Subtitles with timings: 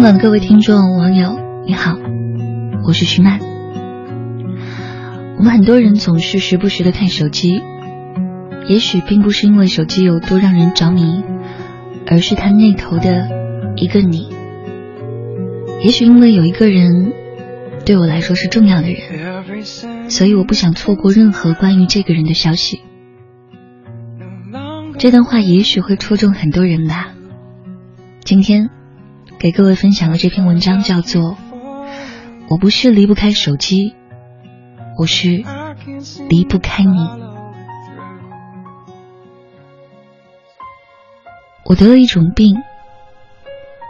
[0.00, 1.94] 香港的各位听众网友，你好，
[2.86, 3.38] 我是徐曼。
[5.36, 7.60] 我们很多人总是时不时的看手机，
[8.66, 11.22] 也许并不是因为手机有多让人着迷，
[12.06, 13.28] 而是它那头的
[13.76, 14.30] 一个你。
[15.82, 17.12] 也许因为有一个人
[17.84, 19.62] 对我来说是重要的人，
[20.08, 22.80] 所以我不想错过任何关于这个人的消息。
[24.96, 27.08] 这段话也许会戳中很多人吧。
[28.24, 28.70] 今天
[29.40, 31.32] 给各位分享的这篇文章叫做
[32.50, 33.96] 《我不是离不开手机，
[34.98, 35.42] 我是
[36.28, 36.90] 离不开你》。
[41.64, 42.54] 我得了一种病，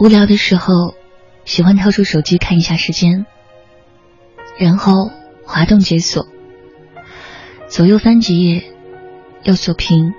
[0.00, 0.96] 无聊的时候
[1.44, 3.24] 喜欢掏出手机看一下时间，
[4.58, 5.12] 然后
[5.44, 6.26] 滑动解锁，
[7.68, 8.64] 左右翻几页，
[9.44, 10.12] 又锁屏。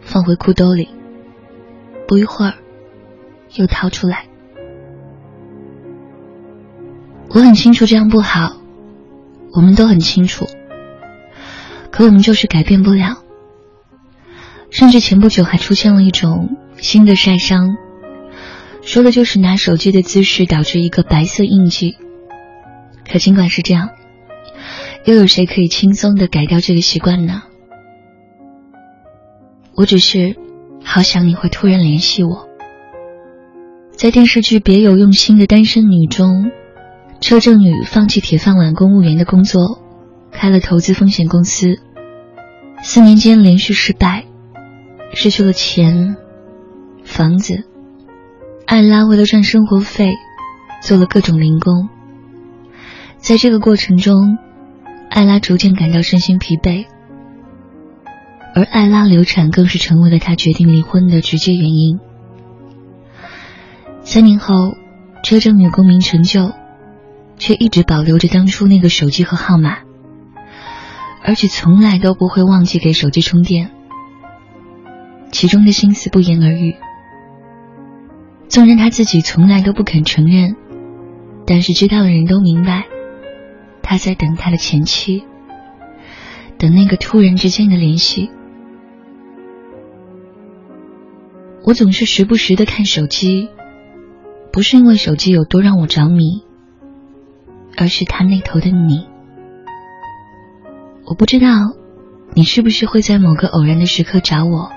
[0.00, 0.88] 放回裤兜里，
[2.06, 2.54] 不一会儿
[3.54, 4.26] 又掏出来。
[7.36, 8.56] 我很清楚这样不好，
[9.52, 10.46] 我们都很清楚，
[11.90, 13.18] 可我们就是改变不了。
[14.70, 17.76] 甚至前不久还出现了一种新的晒伤，
[18.80, 21.98] 说的就是拿手机的姿势导致一个白色印记。
[23.06, 23.90] 可尽管是这样，
[25.04, 27.42] 又有谁可以轻松的改掉这个习惯呢？
[29.74, 30.36] 我只是
[30.82, 32.48] 好想你会突然联系我。
[33.92, 36.50] 在电视剧《别有用心的单身女》中，
[37.20, 39.80] 车正宇放弃铁饭碗公务员的工作，
[40.30, 41.80] 开了投资风险公司。
[42.82, 44.26] 四年间连续失败，
[45.14, 46.16] 失去了钱、
[47.04, 47.64] 房子。
[48.66, 50.12] 艾拉为了赚生活费，
[50.82, 51.88] 做了各种零工。
[53.16, 54.38] 在这个过程中，
[55.10, 56.86] 艾拉逐渐感到身心疲惫。
[58.54, 61.98] 而艾拉流产更是成为了她决定离婚的直接原因。
[64.02, 64.74] 三年后，
[65.22, 66.52] 车正女功名成就，
[67.38, 69.78] 却一直保留着当初那个手机和号码，
[71.22, 73.70] 而且从来都不会忘记给手机充电。
[75.32, 76.76] 其中的心思不言而喻，
[78.48, 80.56] 纵然他自己从来都不肯承认，
[81.46, 82.84] 但是知道的人都明白，
[83.82, 85.24] 他在等他的前妻，
[86.58, 88.30] 等那个突然之间的联系。
[91.64, 93.50] 我总是时不时的看手机，
[94.52, 96.44] 不是因为手机有多让我着迷，
[97.76, 99.06] 而是他那头的你。
[101.04, 101.46] 我不知道
[102.34, 104.70] 你是不是会在某个偶然的时刻找我，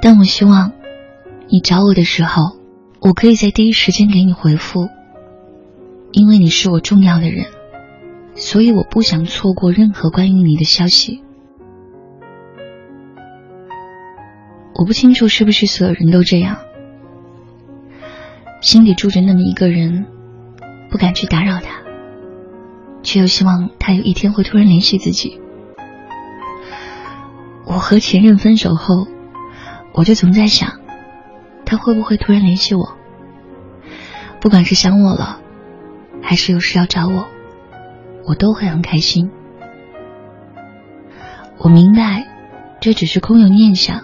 [0.00, 0.72] 但我希望
[1.48, 2.56] 你找我的时候，
[3.00, 4.88] 我可以在第一时间给你回复，
[6.12, 7.46] 因为你是我重要的人，
[8.34, 11.22] 所以我不想错过任何关于你的消息。
[14.74, 16.58] 我不清楚是不是所有人都这样，
[18.60, 20.06] 心里住着那么一个人，
[20.96, 21.82] 不敢去打扰他，
[23.02, 25.38] 却又希望他有一天会突然联系自己。
[27.66, 29.06] 我和前任分手后，
[29.92, 30.80] 我就总在想，
[31.66, 32.96] 他会不会突然联系我？
[34.40, 35.38] 不管是想我了，
[36.22, 37.28] 还是有事要找我，
[38.26, 39.30] 我都会很开心。
[41.58, 42.26] 我明白，
[42.80, 44.02] 这只是空有念想。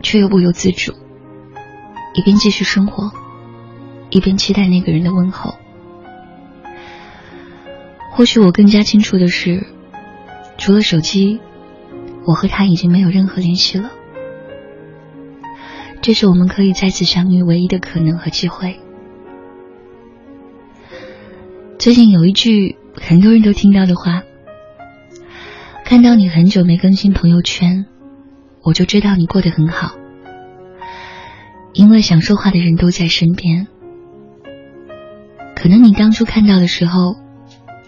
[0.00, 0.94] 却又不由自主，
[2.14, 3.12] 一边继续生活，
[4.08, 5.56] 一边期待那个人的问候。
[8.18, 9.64] 或许我更加清楚的是，
[10.58, 11.38] 除了手机，
[12.26, 13.92] 我和他已经没有任何联系了。
[16.02, 18.80] 这是我们可以再次相遇唯一的可能和机会。
[21.78, 24.24] 最近有一句很多人都听到的话
[25.86, 27.86] ：“看到你很久没更新朋友圈。”
[28.64, 29.92] 我就知道你过得很好，
[31.72, 33.68] 因为想说话的人都在身边。
[35.54, 37.14] 可能你当初看到的时候，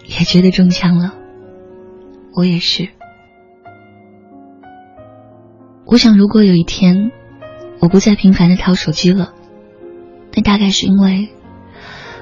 [0.05, 1.13] 也觉得中枪了。
[2.33, 2.89] 我也是。
[5.85, 7.11] 我想，如果有一天
[7.79, 9.33] 我不再频繁的掏手机了，
[10.33, 11.29] 那大概是因为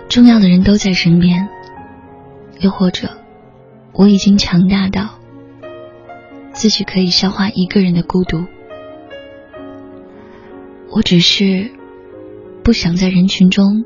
[0.08, 1.48] 重要的人都在身边，
[2.60, 3.10] 又或者
[3.94, 5.16] 我已经强大到。
[6.52, 8.44] 自己可以消化一个人的孤独，
[10.90, 11.72] 我只是
[12.64, 13.86] 不想在人群中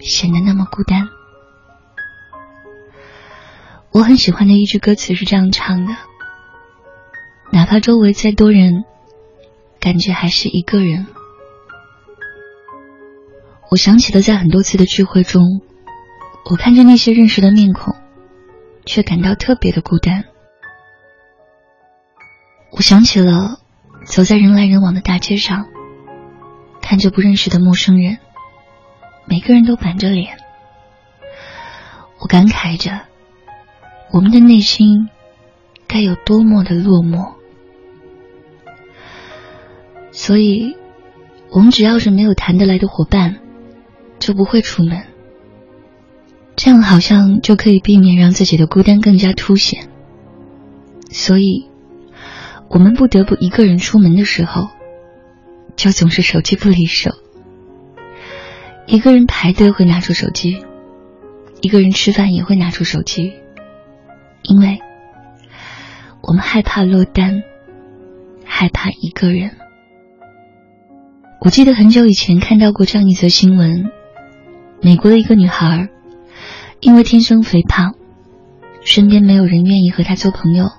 [0.00, 1.08] 显得那么孤单。
[3.94, 5.92] 我很喜欢的一句歌词是这样唱的
[7.52, 8.84] ：“哪怕周围再多人，
[9.78, 11.06] 感觉还是一个人。”
[13.70, 15.60] 我想起了在很多次的聚会中，
[16.50, 17.94] 我看着那些认识的面孔，
[18.84, 20.24] 却感到特别的孤单。
[22.72, 23.60] 我想起了
[24.04, 25.68] 走在人来人往的大街上，
[26.82, 28.18] 看着不认识的陌生人，
[29.26, 30.36] 每个人都板着脸。
[32.18, 33.02] 我感慨着，
[34.14, 35.08] 我们的内心
[35.88, 37.34] 该有多么的落寞。
[40.12, 40.76] 所以，
[41.50, 43.40] 我们只要是没有谈得来的伙伴，
[44.20, 45.02] 就不会出门。
[46.54, 49.88] 这样好像就可以避免让自己的孤单更加凸显。
[51.10, 51.68] 所以，
[52.68, 54.68] 我们不得不一个人出门的时候，
[55.74, 57.10] 就总是手机不离手。
[58.86, 60.64] 一个人排队会拿出手机。
[61.60, 63.32] 一个人吃饭也会拿出手机，
[64.44, 64.78] 因为
[66.20, 67.42] 我们害怕落单，
[68.44, 69.50] 害怕一个人。
[71.40, 73.90] 我记得很久以前看到过这样一则新闻：
[74.80, 75.88] 美国的一个女孩，
[76.80, 77.94] 因为天生肥胖，
[78.82, 80.70] 身边没有人愿意和她做朋友，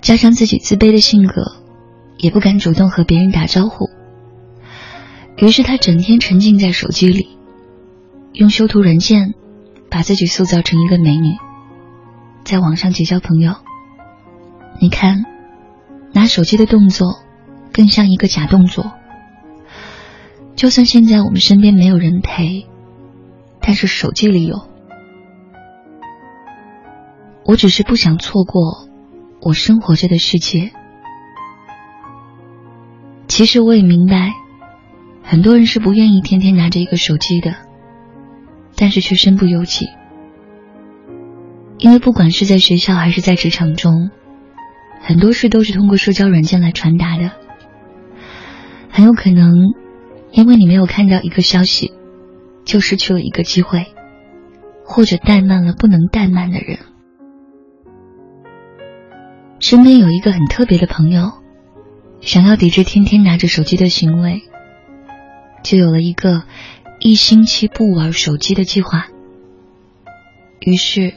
[0.00, 1.56] 加上自己自卑的性格，
[2.18, 3.90] 也不敢主动和别人打招呼，
[5.36, 7.28] 于是她整天沉浸在手机里，
[8.32, 9.34] 用修图软件。
[9.90, 11.36] 把自己塑造成一个美女，
[12.44, 13.54] 在网上结交朋友。
[14.80, 15.24] 你看，
[16.12, 17.20] 拿手机的动作
[17.72, 18.92] 更像一个假动作。
[20.56, 22.66] 就算现在我们身边没有人陪，
[23.60, 24.68] 但是手机里有。
[27.44, 28.88] 我只是不想错过
[29.40, 30.72] 我生活着的世界。
[33.28, 34.32] 其实我也明白，
[35.22, 37.54] 很多人是不愿意天天拿着一个手机的。
[38.74, 39.86] 但是却身不由己，
[41.82, 44.12] 因为不管是在学校还是在职场中，
[45.00, 47.32] 很多事都是通过社交软件来传达的。
[48.88, 49.74] 很有可能，
[50.30, 51.92] 因为你没有看到一个消息，
[52.64, 53.86] 就失去了一个机会，
[54.84, 56.78] 或者怠慢了不能怠慢的人。
[59.58, 61.32] 身边有一个很特别的朋友，
[62.20, 64.42] 想要抵制天天拿着手机的行为，
[65.64, 66.44] 就有了一个。
[67.04, 69.08] 一星期不玩手机的计划。
[70.60, 71.14] 于是，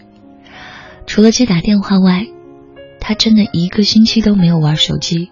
[1.06, 2.28] 除了接打电话外，
[3.00, 5.32] 他真的一个星期都没有玩手机。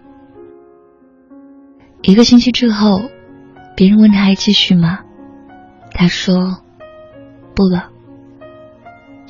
[2.01, 3.01] 一个星期之后，
[3.75, 4.99] 别人问他还继续吗？
[5.91, 6.61] 他说
[7.55, 7.89] 不了。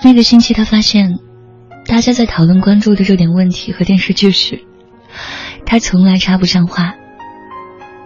[0.03, 1.19] 那个星期，他发现
[1.85, 4.63] 大家在讨论关注的热点问题和电视剧时，
[5.65, 6.95] 他从来插不上话，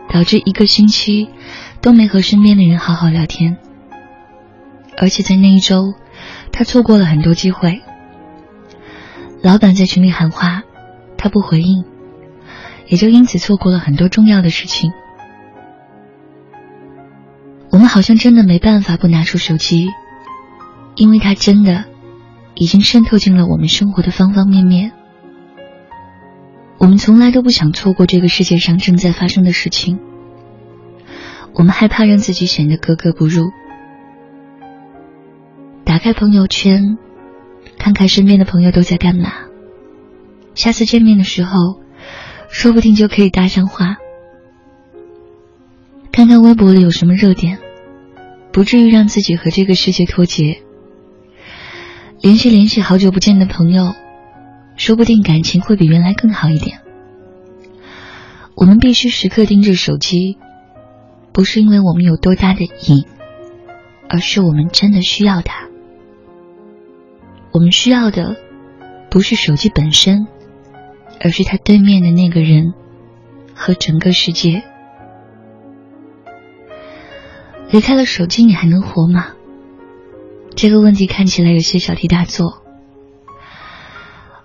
[0.09, 1.29] 导致一个星期。
[1.79, 3.55] 都没和身边的人好好聊天，
[4.97, 5.93] 而且在那一周，
[6.51, 7.83] 他错过了很多机会。
[9.47, 10.63] 老板在群里喊话，
[11.17, 11.85] 他不回应，
[12.87, 14.91] 也就因此错过了很多重要的事情。
[17.71, 19.87] 我们好像真的没办法不拿出手机，
[20.95, 21.85] 因为它真的
[22.55, 24.91] 已经渗透进了我们生活的方方面面。
[26.77, 29.97] 我们从来都不想错过这个世界上正在发生的事情。
[31.53, 33.51] 我们害怕让自己显得格格不入。
[35.85, 36.97] 打开朋友圈，
[37.87, 39.31] 看看身边的朋友都在干嘛。
[40.55, 41.79] 下次见面的时候，
[42.49, 43.95] 说不定就可以搭上话。
[46.11, 47.59] 看看微博里有什么热点，
[48.51, 50.63] 不至于让自己和这个世界脱节。
[52.19, 53.93] 联系联系好久不见的朋友，
[54.75, 56.79] 说不定感情会比原来更好一点。
[58.53, 60.37] 我们必须时刻盯着手机。
[61.31, 63.05] 不是因为我们有多大的瘾，
[64.09, 65.66] 而是我们真的需要它。
[67.57, 68.35] 我们需要的
[69.09, 70.27] 不是手机本身，
[71.19, 72.75] 而是他对面的那个人
[73.55, 74.61] 和整个世界。
[77.71, 79.29] 离开了手机，你还能活吗？
[80.55, 82.61] 这个问题看起来有些小题大做，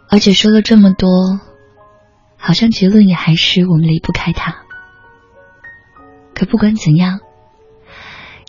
[0.09, 1.39] 而且说了这么多，
[2.39, 4.63] 好像结论也还是我们离不开它。
[6.33, 7.21] 可不管怎样，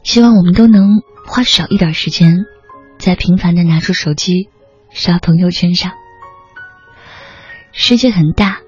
[0.03, 2.45] 希望我们都能花少一点时间，
[2.97, 4.47] 在频繁的拿出手机
[4.93, 5.91] 刷朋友圈上。
[7.71, 8.59] 世界很大，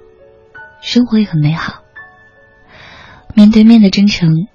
[0.81, 1.83] 生活也很美好。
[3.35, 4.47] 面对面的真诚，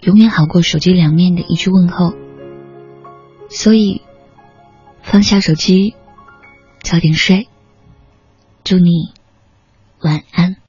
[0.00, 2.14] 永远好过手机两面的一句问候。
[3.48, 4.02] 所以，
[5.02, 5.94] 放下手机，
[6.82, 7.48] 早点睡。
[8.64, 9.12] 祝你
[10.00, 10.61] 晚安。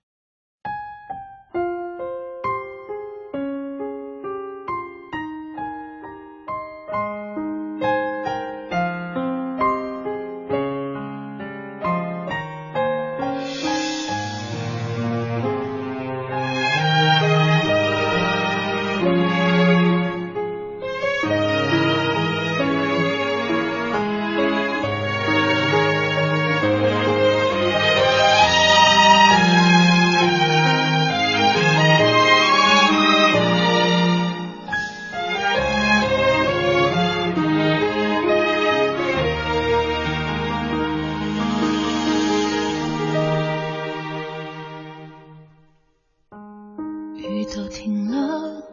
[47.29, 48.72] 雨都停了。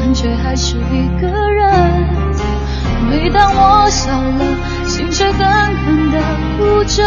[0.00, 2.08] 感觉还是一个人。
[3.10, 6.18] 每当我笑了，心却狠狠的
[6.56, 7.04] 哭着。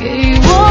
[0.00, 0.65] 给我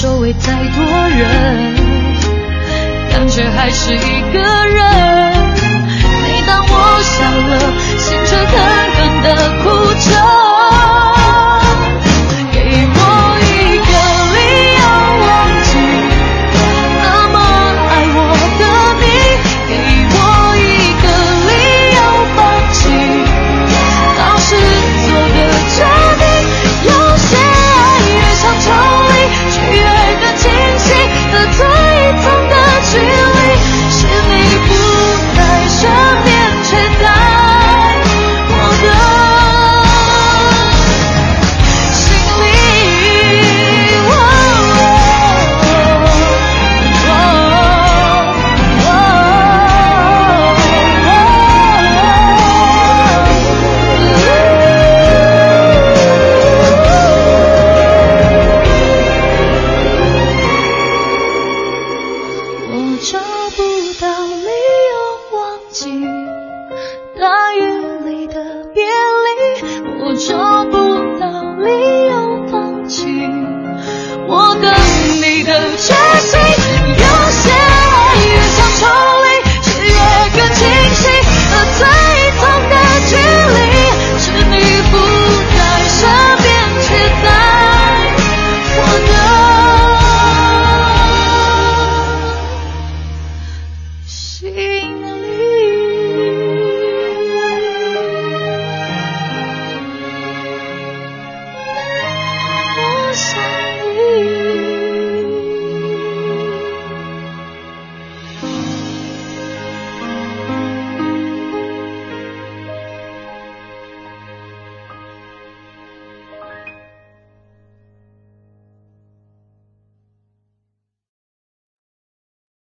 [0.00, 1.74] 周围再多人。
[3.10, 4.80] 感觉还是一个人。
[6.22, 6.72] 每当我
[7.02, 7.52] 笑了，
[7.98, 8.52] 心却狠